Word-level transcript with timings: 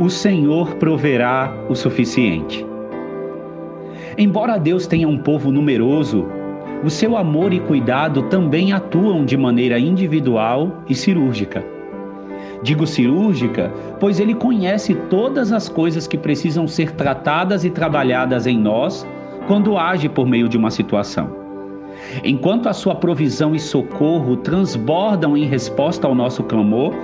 o 0.00 0.08
Senhor 0.08 0.76
proverá 0.76 1.54
o 1.68 1.74
suficiente. 1.74 2.66
Embora 4.16 4.56
Deus 4.56 4.86
tenha 4.86 5.06
um 5.06 5.18
povo 5.18 5.52
numeroso, 5.52 6.26
o 6.82 6.88
seu 6.88 7.18
amor 7.18 7.52
e 7.52 7.60
cuidado 7.60 8.22
também 8.22 8.72
atuam 8.72 9.26
de 9.26 9.36
maneira 9.36 9.78
individual 9.78 10.82
e 10.88 10.94
cirúrgica. 10.94 11.62
Digo 12.62 12.86
cirúrgica, 12.86 13.70
pois 14.00 14.18
ele 14.18 14.34
conhece 14.34 14.94
todas 15.10 15.52
as 15.52 15.68
coisas 15.68 16.06
que 16.06 16.16
precisam 16.16 16.66
ser 16.66 16.92
tratadas 16.92 17.62
e 17.62 17.68
trabalhadas 17.68 18.46
em 18.46 18.58
nós 18.58 19.06
quando 19.46 19.76
age 19.76 20.08
por 20.08 20.26
meio 20.26 20.48
de 20.48 20.56
uma 20.56 20.70
situação. 20.70 21.30
Enquanto 22.24 22.70
a 22.70 22.72
sua 22.72 22.94
provisão 22.94 23.54
e 23.54 23.60
socorro 23.60 24.38
transbordam 24.38 25.36
em 25.36 25.44
resposta 25.44 26.06
ao 26.06 26.14
nosso 26.14 26.42
clamor, 26.44 26.94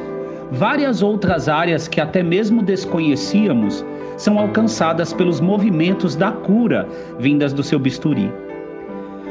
várias 0.51 1.03
outras 1.03 1.49
áreas 1.49 1.89
que 1.89 2.01
até 2.01 2.23
mesmo 2.23 2.63
desconhecíamos 2.63 3.85
são 4.17 4.39
alcançadas 4.39 5.13
pelos 5.13 5.41
movimentos 5.41 6.17
da 6.17 6.33
cura 6.33 6.89
vindas 7.19 7.53
do 7.53 7.63
seu 7.63 7.79
bisturi. 7.79 8.33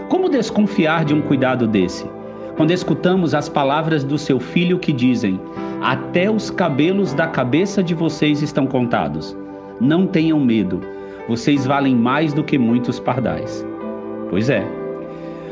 Como 0.10 0.30
desconfiar 0.30 1.04
de 1.06 1.14
um 1.14 1.22
cuidado 1.22 1.68
desse? 1.68 2.06
Quando 2.56 2.72
escutamos 2.72 3.34
as 3.34 3.50
palavras 3.50 4.04
do 4.04 4.18
seu 4.18 4.40
filho 4.40 4.80
que 4.80 4.94
dizem: 4.94 5.40
Até 5.82 6.30
os 6.30 6.50
cabelos 6.50 7.14
da 7.14 7.28
cabeça 7.28 7.84
de 7.84 7.94
vocês 7.94 8.42
estão 8.42 8.66
contados. 8.68 9.36
Não 9.82 10.08
tenham 10.08 10.40
medo, 10.40 10.80
vocês 11.28 11.66
valem 11.66 11.96
mais 11.96 12.34
do 12.34 12.44
que 12.44 12.58
muitos 12.58 13.00
pardais. 13.00 13.66
Pois 14.30 14.50
é. 14.50 14.85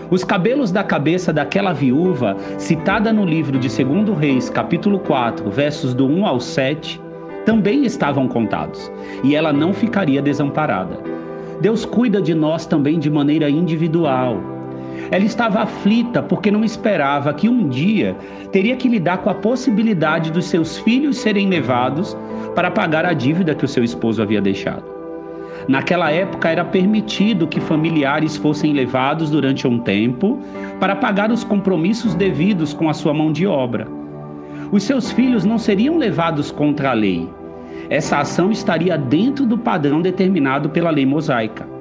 Os 0.09 0.23
cabelos 0.23 0.71
da 0.71 0.84
cabeça 0.84 1.31
daquela 1.31 1.73
viúva, 1.73 2.35
citada 2.57 3.12
no 3.12 3.25
livro 3.25 3.57
de 3.57 3.67
2 3.67 4.17
Reis, 4.17 4.49
capítulo 4.49 4.99
4, 4.99 5.49
versos 5.49 5.93
do 5.93 6.05
1 6.05 6.26
ao 6.26 6.39
7, 6.39 7.02
também 7.45 7.85
estavam 7.85 8.27
contados, 8.27 8.91
e 9.24 9.35
ela 9.35 9.51
não 9.51 9.74
ficaria 9.74 10.21
desamparada. 10.21 10.98
Deus 11.62 11.85
cuida 11.85 12.21
de 12.21 12.34
nós 12.34 12.65
também 12.65 12.99
de 12.99 13.09
maneira 13.09 13.49
individual. 13.49 14.37
Ela 15.12 15.24
estava 15.24 15.62
aflita 15.62 16.21
porque 16.21 16.51
não 16.51 16.63
esperava 16.63 17.34
que 17.34 17.49
um 17.49 17.68
dia 17.68 18.15
teria 18.51 18.76
que 18.76 18.87
lidar 18.87 19.20
com 19.20 19.29
a 19.29 19.34
possibilidade 19.34 20.31
dos 20.31 20.46
seus 20.46 20.77
filhos 20.79 21.18
serem 21.18 21.49
levados 21.49 22.15
para 22.55 22.71
pagar 22.71 23.05
a 23.05 23.13
dívida 23.13 23.55
que 23.55 23.65
o 23.65 23.68
seu 23.68 23.84
esposo 23.84 24.21
havia 24.21 24.41
deixado. 24.41 24.93
Naquela 25.67 26.11
época 26.11 26.49
era 26.49 26.65
permitido 26.65 27.47
que 27.47 27.61
familiares 27.61 28.35
fossem 28.35 28.73
levados 28.73 29.29
durante 29.29 29.67
um 29.67 29.79
tempo 29.79 30.39
para 30.79 30.95
pagar 30.95 31.31
os 31.31 31.43
compromissos 31.43 32.13
devidos 32.15 32.73
com 32.73 32.89
a 32.89 32.93
sua 32.93 33.13
mão 33.13 33.31
de 33.31 33.47
obra. 33.47 33.87
Os 34.71 34.84
seus 34.84 35.11
filhos 35.11 35.45
não 35.45 35.57
seriam 35.57 35.97
levados 35.97 36.51
contra 36.51 36.91
a 36.91 36.93
lei. 36.93 37.29
Essa 37.89 38.19
ação 38.19 38.51
estaria 38.51 38.97
dentro 38.97 39.45
do 39.45 39.57
padrão 39.57 40.01
determinado 40.01 40.69
pela 40.69 40.89
lei 40.89 41.05
mosaica. 41.05 41.73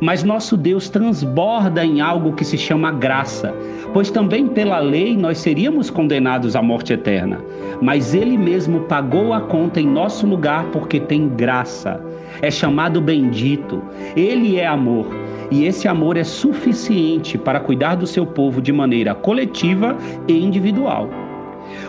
Mas 0.00 0.22
nosso 0.22 0.56
Deus 0.56 0.88
transborda 0.88 1.84
em 1.84 2.00
algo 2.00 2.32
que 2.32 2.44
se 2.44 2.58
chama 2.58 2.92
graça, 2.92 3.54
pois 3.92 4.10
também 4.10 4.46
pela 4.46 4.78
lei 4.78 5.16
nós 5.16 5.38
seríamos 5.38 5.90
condenados 5.90 6.54
à 6.54 6.62
morte 6.62 6.92
eterna. 6.92 7.38
Mas 7.80 8.14
Ele 8.14 8.36
mesmo 8.36 8.80
pagou 8.80 9.32
a 9.32 9.40
conta 9.40 9.80
em 9.80 9.86
nosso 9.86 10.26
lugar 10.26 10.64
porque 10.66 11.00
tem 11.00 11.28
graça. 11.28 12.00
É 12.42 12.50
chamado 12.50 13.00
bendito. 13.00 13.82
Ele 14.14 14.56
é 14.58 14.66
amor. 14.66 15.06
E 15.50 15.64
esse 15.64 15.88
amor 15.88 16.16
é 16.16 16.22
suficiente 16.22 17.36
para 17.36 17.58
cuidar 17.58 17.96
do 17.96 18.06
seu 18.06 18.24
povo 18.24 18.62
de 18.62 18.72
maneira 18.72 19.14
coletiva 19.14 19.96
e 20.28 20.38
individual. 20.38 21.10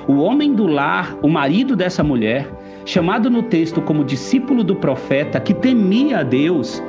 O 0.08 0.17
homem 0.17 0.53
do 0.53 0.65
lar, 0.65 1.15
o 1.21 1.27
marido 1.27 1.75
dessa 1.75 2.03
mulher, 2.03 2.47
chamado 2.85 3.29
no 3.29 3.43
texto 3.43 3.81
como 3.81 4.03
discípulo 4.03 4.63
do 4.63 4.75
profeta, 4.75 5.39
que 5.39 5.53
temia 5.53 6.19
a 6.19 6.23
Deus, 6.23 6.81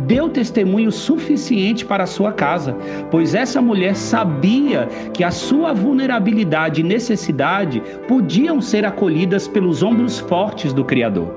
deu 0.00 0.28
testemunho 0.28 0.90
suficiente 0.90 1.84
para 1.84 2.04
a 2.04 2.06
sua 2.06 2.32
casa, 2.32 2.76
pois 3.10 3.34
essa 3.34 3.60
mulher 3.60 3.94
sabia 3.94 4.88
que 5.12 5.24
a 5.24 5.30
sua 5.30 5.72
vulnerabilidade 5.72 6.80
e 6.80 6.84
necessidade 6.84 7.82
podiam 8.08 8.60
ser 8.60 8.84
acolhidas 8.84 9.46
pelos 9.46 9.82
ombros 9.82 10.18
fortes 10.18 10.72
do 10.72 10.84
Criador. 10.84 11.34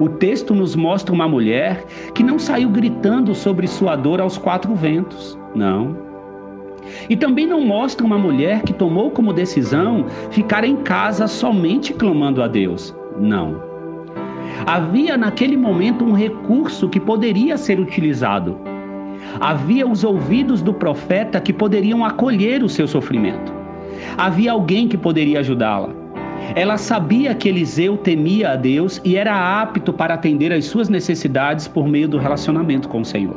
O 0.00 0.08
texto 0.08 0.54
nos 0.54 0.74
mostra 0.74 1.14
uma 1.14 1.28
mulher 1.28 1.84
que 2.14 2.22
não 2.22 2.38
saiu 2.38 2.68
gritando 2.68 3.34
sobre 3.34 3.66
sua 3.66 3.94
dor 3.94 4.20
aos 4.20 4.36
quatro 4.36 4.74
ventos, 4.74 5.38
não. 5.54 5.96
E 7.08 7.16
também 7.16 7.46
não 7.46 7.60
mostra 7.60 8.04
uma 8.04 8.18
mulher 8.18 8.62
que 8.62 8.72
tomou 8.72 9.10
como 9.10 9.32
decisão 9.32 10.06
ficar 10.30 10.64
em 10.64 10.76
casa 10.76 11.26
somente 11.26 11.92
clamando 11.94 12.42
a 12.42 12.48
Deus. 12.48 12.94
Não. 13.18 13.62
Havia 14.66 15.16
naquele 15.16 15.56
momento 15.56 16.04
um 16.04 16.12
recurso 16.12 16.88
que 16.88 17.00
poderia 17.00 17.56
ser 17.56 17.78
utilizado. 17.78 18.58
Havia 19.40 19.86
os 19.86 20.04
ouvidos 20.04 20.62
do 20.62 20.72
profeta 20.72 21.40
que 21.40 21.52
poderiam 21.52 22.04
acolher 22.04 22.62
o 22.62 22.68
seu 22.68 22.86
sofrimento. 22.86 23.52
Havia 24.16 24.52
alguém 24.52 24.88
que 24.88 24.96
poderia 24.96 25.40
ajudá-la. 25.40 25.90
Ela 26.54 26.76
sabia 26.76 27.34
que 27.34 27.48
Eliseu 27.48 27.96
temia 27.96 28.52
a 28.52 28.56
Deus 28.56 29.00
e 29.04 29.16
era 29.16 29.62
apto 29.62 29.92
para 29.92 30.14
atender 30.14 30.52
às 30.52 30.66
suas 30.66 30.88
necessidades 30.88 31.66
por 31.66 31.88
meio 31.88 32.08
do 32.08 32.18
relacionamento 32.18 32.88
com 32.88 33.00
o 33.00 33.04
Senhor. 33.04 33.36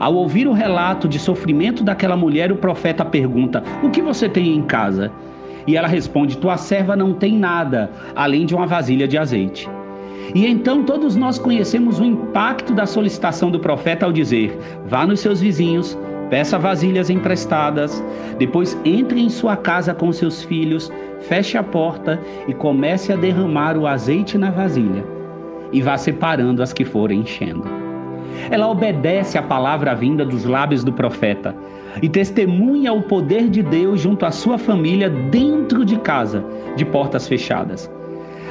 Ao 0.00 0.12
ouvir 0.14 0.48
o 0.48 0.52
relato 0.52 1.06
de 1.06 1.18
sofrimento 1.18 1.84
daquela 1.84 2.16
mulher, 2.16 2.50
o 2.50 2.56
profeta 2.56 3.04
pergunta: 3.04 3.62
O 3.82 3.90
que 3.90 4.02
você 4.02 4.28
tem 4.28 4.54
em 4.54 4.62
casa? 4.62 5.12
E 5.66 5.76
ela 5.76 5.88
responde: 5.88 6.38
Tua 6.38 6.56
serva 6.56 6.96
não 6.96 7.14
tem 7.14 7.38
nada 7.38 7.90
além 8.14 8.46
de 8.46 8.54
uma 8.54 8.66
vasilha 8.66 9.08
de 9.08 9.18
azeite. 9.18 9.68
E 10.34 10.46
então 10.46 10.84
todos 10.84 11.16
nós 11.16 11.38
conhecemos 11.38 11.98
o 12.00 12.04
impacto 12.04 12.72
da 12.74 12.86
solicitação 12.86 13.50
do 13.50 13.60
profeta 13.60 14.06
ao 14.06 14.12
dizer: 14.12 14.58
Vá 14.86 15.06
nos 15.06 15.20
seus 15.20 15.40
vizinhos, 15.40 15.98
peça 16.30 16.58
vasilhas 16.58 17.10
emprestadas, 17.10 18.02
depois 18.38 18.78
entre 18.84 19.20
em 19.20 19.28
sua 19.28 19.56
casa 19.56 19.94
com 19.94 20.12
seus 20.12 20.42
filhos, 20.42 20.90
feche 21.20 21.56
a 21.56 21.62
porta 21.62 22.20
e 22.48 22.54
comece 22.54 23.12
a 23.12 23.16
derramar 23.16 23.76
o 23.76 23.86
azeite 23.86 24.38
na 24.38 24.50
vasilha, 24.50 25.04
e 25.72 25.80
vá 25.80 25.96
separando 25.96 26.62
as 26.62 26.72
que 26.72 26.84
forem 26.84 27.20
enchendo. 27.20 27.83
Ela 28.50 28.68
obedece 28.68 29.38
à 29.38 29.42
palavra 29.42 29.94
vinda 29.94 30.24
dos 30.24 30.44
lábios 30.44 30.84
do 30.84 30.92
profeta 30.92 31.54
e 32.02 32.08
testemunha 32.08 32.92
o 32.92 33.02
poder 33.02 33.48
de 33.48 33.62
Deus 33.62 34.00
junto 34.00 34.26
à 34.26 34.30
sua 34.30 34.58
família 34.58 35.08
dentro 35.08 35.84
de 35.84 35.96
casa, 35.98 36.44
de 36.76 36.84
portas 36.84 37.28
fechadas. 37.28 37.90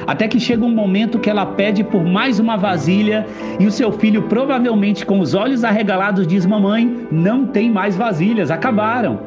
Até 0.06 0.28
que 0.28 0.40
chega 0.40 0.64
um 0.64 0.74
momento 0.74 1.18
que 1.18 1.30
ela 1.30 1.46
pede 1.46 1.82
por 1.82 2.04
mais 2.04 2.38
uma 2.38 2.56
vasilha 2.56 3.26
e 3.58 3.66
o 3.66 3.70
seu 3.70 3.90
filho, 3.92 4.22
provavelmente 4.22 5.06
com 5.06 5.20
os 5.20 5.34
olhos 5.34 5.64
arregalados, 5.64 6.26
diz: 6.26 6.44
Mamãe, 6.44 7.06
não 7.10 7.46
tem 7.46 7.70
mais 7.70 7.96
vasilhas, 7.96 8.50
acabaram. 8.50 9.18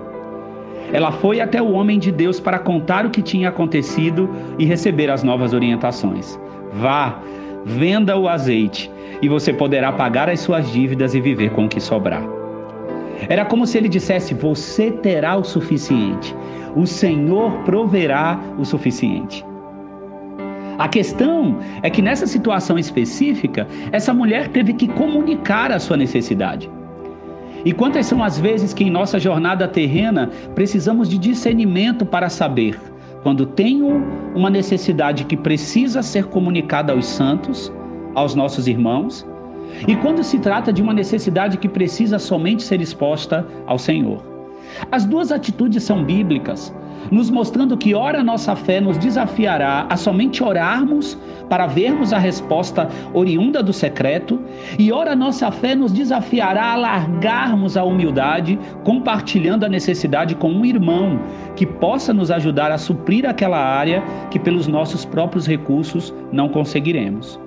Ela 0.94 1.12
foi 1.12 1.42
até 1.42 1.62
o 1.62 1.72
homem 1.72 2.00
de 2.00 2.12
Deus 2.12 2.40
para 2.40 2.60
contar 2.60 3.06
o 3.06 3.10
que 3.10 3.22
tinha 3.22 3.50
acontecido 3.50 4.30
e 4.58 4.66
receber 4.66 5.10
as 5.10 5.24
novas 5.24 5.54
orientações. 5.54 6.40
Vá, 6.74 7.20
venda 7.68 8.18
o 8.18 8.30
azeite 8.30 8.90
e 9.22 9.28
você 9.28 9.52
poderá 9.52 9.92
pagar 9.92 10.30
as 10.30 10.40
suas 10.40 10.72
dívidas 10.72 11.14
e 11.14 11.20
viver 11.20 11.52
com 11.52 11.66
o 11.66 11.70
que 11.70 11.82
sobrar. 11.82 12.24
Era 13.28 13.44
como 13.44 13.68
se 13.68 13.78
ele 13.78 13.90
dissesse: 13.90 14.34
Você 14.34 14.90
terá 14.92 15.36
o 15.36 15.44
suficiente, 15.44 16.34
o 16.76 16.88
Senhor 16.88 17.52
proverá 17.64 18.40
o 18.58 18.64
suficiente. 18.64 19.46
A 20.78 20.88
questão 20.88 21.58
é 21.82 21.90
que 21.90 22.04
nessa 22.04 22.28
situação 22.28 22.78
específica, 22.78 23.68
essa 23.92 24.14
mulher 24.14 24.48
teve 24.50 24.74
que 24.74 24.88
comunicar 24.88 25.72
a 25.72 25.80
sua 25.80 25.98
necessidade. 25.98 26.70
E 27.66 27.74
quantas 27.74 28.06
são 28.06 28.24
as 28.24 28.40
vezes 28.40 28.74
que 28.74 28.84
em 28.84 28.92
nossa 28.92 29.20
jornada 29.20 29.68
terrena 29.68 30.30
precisamos 30.54 31.10
de 31.10 31.18
discernimento 31.18 32.06
para 32.06 32.30
saber 32.30 32.80
quando 33.24 33.46
tenho 33.46 34.04
uma 34.36 34.50
necessidade 34.50 35.26
que 35.26 35.36
precisa 35.36 36.02
ser 36.02 36.26
comunicada 36.26 36.94
aos 36.94 37.06
santos, 37.06 37.72
aos 38.16 38.36
nossos 38.36 38.68
irmãos, 38.68 39.26
e 39.88 39.96
quando 39.96 40.24
se 40.24 40.40
trata 40.40 40.72
de 40.72 40.82
uma 40.82 40.94
necessidade 40.94 41.58
que 41.58 41.68
precisa 41.68 42.18
somente 42.20 42.64
ser 42.64 42.82
exposta 42.82 43.46
ao 43.66 43.78
Senhor. 43.78 44.22
As 44.92 45.06
duas 45.06 45.32
atitudes 45.32 45.84
são 45.84 46.04
bíblicas, 46.04 46.74
nos 47.12 47.30
mostrando 47.30 47.78
que 47.78 47.94
ora 47.94 48.24
nossa 48.24 48.56
fé 48.56 48.80
nos 48.80 48.98
desafiará 48.98 49.86
a 49.90 49.98
somente 49.98 50.44
orarmos 50.44 51.18
para 51.50 51.68
vermos 51.68 52.12
a 52.12 52.18
resposta 52.18 52.90
oriunda 53.14 53.64
do 53.64 53.72
secreto, 53.72 54.40
e 54.78 54.92
ora 54.92 55.16
nossa 55.16 55.50
fé 55.52 55.76
nos 55.76 55.92
desafiará 55.92 56.74
a 56.74 56.76
largarmos 56.76 57.78
a 57.78 57.84
humildade, 57.84 58.60
compartilhando 58.84 59.66
a 59.66 59.70
necessidade 59.70 60.36
com 60.36 60.52
um 60.52 60.66
irmão 60.66 61.20
que 61.56 61.66
possa 61.66 62.14
nos 62.14 62.30
ajudar 62.32 62.72
a 62.72 62.78
suprir 62.78 63.26
aquela 63.26 63.60
área 63.60 64.04
que 64.30 64.40
pelos 64.40 64.68
nossos 64.68 65.06
próprios 65.06 65.48
recursos 65.48 66.14
não 66.32 66.50
conseguiremos. 66.50 67.40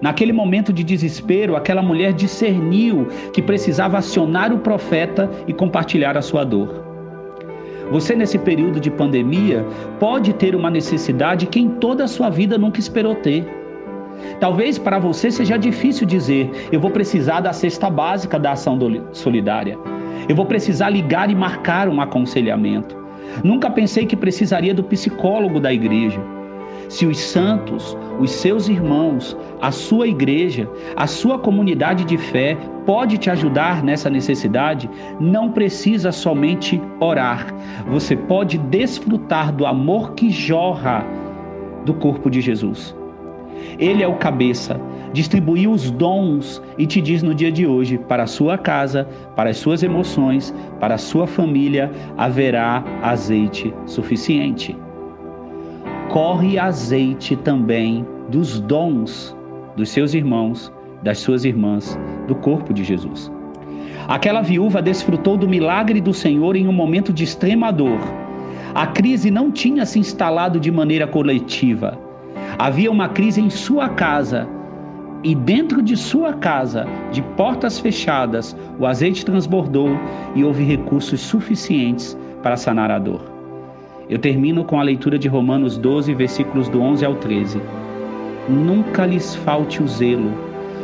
Naquele 0.00 0.32
momento 0.32 0.72
de 0.72 0.84
desespero, 0.84 1.56
aquela 1.56 1.80
mulher 1.80 2.12
discerniu 2.12 3.06
que 3.32 3.40
precisava 3.40 3.98
acionar 3.98 4.52
o 4.52 4.58
profeta 4.58 5.30
e 5.46 5.52
compartilhar 5.52 6.16
a 6.16 6.22
sua 6.22 6.44
dor. 6.44 6.83
Você, 7.90 8.14
nesse 8.14 8.38
período 8.38 8.80
de 8.80 8.90
pandemia, 8.90 9.64
pode 10.00 10.32
ter 10.32 10.54
uma 10.54 10.70
necessidade 10.70 11.46
que 11.46 11.60
em 11.60 11.68
toda 11.68 12.04
a 12.04 12.08
sua 12.08 12.30
vida 12.30 12.56
nunca 12.56 12.80
esperou 12.80 13.14
ter. 13.14 13.46
Talvez 14.40 14.78
para 14.78 14.98
você 14.98 15.30
seja 15.30 15.56
difícil 15.56 16.06
dizer: 16.06 16.50
eu 16.72 16.80
vou 16.80 16.90
precisar 16.90 17.40
da 17.40 17.52
cesta 17.52 17.90
básica 17.90 18.38
da 18.38 18.52
ação 18.52 18.78
solidária. 19.12 19.78
Eu 20.28 20.34
vou 20.34 20.46
precisar 20.46 20.90
ligar 20.90 21.30
e 21.30 21.34
marcar 21.34 21.88
um 21.88 22.00
aconselhamento. 22.00 22.96
Nunca 23.42 23.70
pensei 23.70 24.06
que 24.06 24.16
precisaria 24.16 24.74
do 24.74 24.84
psicólogo 24.84 25.60
da 25.60 25.72
igreja. 25.72 26.20
Se 26.88 27.06
os 27.06 27.18
santos, 27.18 27.96
os 28.20 28.30
seus 28.30 28.68
irmãos, 28.68 29.36
a 29.60 29.70
sua 29.70 30.06
igreja, 30.06 30.68
a 30.96 31.06
sua 31.06 31.38
comunidade 31.38 32.04
de 32.04 32.16
fé 32.16 32.56
pode 32.86 33.18
te 33.18 33.30
ajudar 33.30 33.82
nessa 33.82 34.10
necessidade, 34.10 34.88
não 35.18 35.50
precisa 35.50 36.12
somente 36.12 36.80
orar. 37.00 37.46
Você 37.88 38.16
pode 38.16 38.58
desfrutar 38.58 39.52
do 39.52 39.66
amor 39.66 40.12
que 40.12 40.30
jorra 40.30 41.04
do 41.84 41.94
corpo 41.94 42.30
de 42.30 42.40
Jesus. 42.40 42.94
Ele 43.78 44.02
é 44.02 44.08
o 44.08 44.16
cabeça, 44.16 44.80
distribuiu 45.12 45.70
os 45.70 45.90
dons 45.90 46.62
e 46.76 46.86
te 46.86 47.00
diz 47.00 47.22
no 47.22 47.34
dia 47.34 47.50
de 47.50 47.66
hoje: 47.66 47.98
para 47.98 48.24
a 48.24 48.26
sua 48.26 48.58
casa, 48.58 49.08
para 49.34 49.50
as 49.50 49.56
suas 49.56 49.82
emoções, 49.82 50.54
para 50.80 50.94
a 50.94 50.98
sua 50.98 51.26
família, 51.26 51.90
haverá 52.16 52.84
azeite 53.02 53.72
suficiente. 53.86 54.76
Corre 56.10 56.58
azeite 56.58 57.34
também 57.36 58.06
dos 58.30 58.60
dons 58.60 59.36
dos 59.76 59.88
seus 59.88 60.14
irmãos, 60.14 60.72
das 61.02 61.18
suas 61.18 61.44
irmãs, 61.44 61.98
do 62.26 62.34
corpo 62.34 62.72
de 62.72 62.84
Jesus. 62.84 63.30
Aquela 64.06 64.42
viúva 64.42 64.82
desfrutou 64.82 65.36
do 65.36 65.48
milagre 65.48 66.00
do 66.00 66.12
Senhor 66.12 66.56
em 66.56 66.68
um 66.68 66.72
momento 66.72 67.12
de 67.12 67.24
extrema 67.24 67.72
dor. 67.72 67.98
A 68.74 68.86
crise 68.86 69.30
não 69.30 69.50
tinha 69.50 69.86
se 69.86 69.98
instalado 69.98 70.60
de 70.60 70.70
maneira 70.70 71.06
coletiva. 71.06 71.98
Havia 72.58 72.90
uma 72.90 73.08
crise 73.08 73.40
em 73.40 73.50
sua 73.50 73.88
casa. 73.88 74.48
E 75.22 75.34
dentro 75.34 75.82
de 75.82 75.96
sua 75.96 76.34
casa, 76.34 76.86
de 77.10 77.22
portas 77.22 77.78
fechadas, 77.78 78.54
o 78.78 78.86
azeite 78.86 79.24
transbordou 79.24 79.88
e 80.34 80.44
houve 80.44 80.62
recursos 80.64 81.20
suficientes 81.20 82.16
para 82.42 82.58
sanar 82.58 82.90
a 82.90 82.98
dor. 82.98 83.33
Eu 84.08 84.18
termino 84.18 84.64
com 84.64 84.78
a 84.78 84.82
leitura 84.82 85.18
de 85.18 85.28
Romanos 85.28 85.78
12, 85.78 86.12
versículos 86.14 86.68
do 86.68 86.80
11 86.82 87.06
ao 87.06 87.14
13. 87.14 87.60
Nunca 88.48 89.06
lhes 89.06 89.34
falte 89.34 89.82
o 89.82 89.88
zelo, 89.88 90.30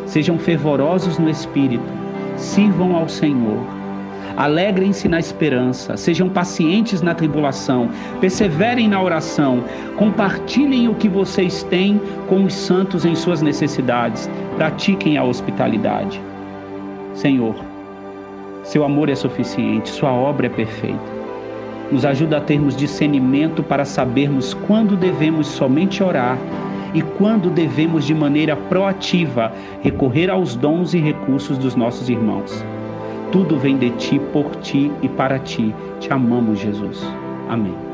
sejam 0.07 0.39
fervorosos 0.39 1.19
no 1.19 1.29
espírito, 1.29 1.85
sirvam 2.37 2.97
ao 2.97 3.09
Senhor. 3.11 3.59
Alegrem-se 4.39 5.07
na 5.07 5.19
esperança, 5.19 5.99
sejam 5.99 6.31
pacientes 6.31 7.03
na 7.03 7.15
tribulação, 7.15 7.91
perseverem 8.23 8.89
na 8.89 9.03
oração, 9.03 9.63
compartilhem 9.99 10.89
o 10.89 10.95
que 10.95 11.09
vocês 11.09 11.63
têm 11.65 12.01
com 12.27 12.45
os 12.45 12.55
santos 12.55 13.05
em 13.05 13.15
suas 13.15 13.43
necessidades, 13.43 14.31
pratiquem 14.57 15.19
a 15.19 15.25
hospitalidade. 15.25 16.19
Senhor, 17.13 17.55
seu 18.63 18.83
amor 18.83 19.11
é 19.11 19.15
suficiente, 19.15 19.91
sua 19.91 20.11
obra 20.11 20.47
é 20.47 20.51
perfeita. 20.51 21.20
Nos 21.91 22.05
ajuda 22.05 22.37
a 22.39 22.41
termos 22.41 22.77
discernimento 22.77 23.63
para 23.63 23.85
sabermos 23.85 24.55
quando 24.55 24.97
devemos 24.97 25.47
somente 25.47 26.03
orar 26.03 26.39
e 26.95 27.03
quando 27.03 27.51
devemos, 27.51 28.05
de 28.05 28.15
maneira 28.15 28.57
proativa, 28.57 29.53
recorrer 29.83 30.31
aos 30.31 30.57
dons 30.57 30.95
e 30.95 30.99
recursos 30.99 31.59
dos 31.59 31.75
nossos 31.75 32.09
irmãos. 32.09 32.65
Tudo 33.33 33.59
vem 33.59 33.77
de 33.79 33.91
ti, 33.91 34.19
por 34.33 34.57
ti 34.57 34.91
e 35.03 35.09
para 35.09 35.39
ti. 35.39 35.75
Te 36.01 36.13
amamos, 36.13 36.59
Jesus. 36.59 37.01
Amém. 37.49 37.90